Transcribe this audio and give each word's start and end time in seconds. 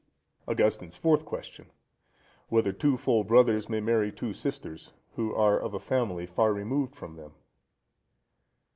Augustine's 0.47 0.97
Fourth 0.97 1.25
Question.—Whether 1.25 2.71
two 2.71 2.97
full 2.97 3.23
brothers 3.23 3.69
may 3.69 3.79
marry 3.79 4.11
two 4.11 4.33
sisters, 4.33 4.93
who 5.15 5.31
are 5.35 5.59
of 5.59 5.75
a 5.75 5.79
family 5.79 6.25
far 6.25 6.51
removed 6.53 6.95
from 6.95 7.17
them? 7.17 7.33